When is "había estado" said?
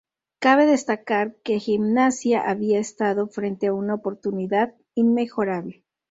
2.41-3.27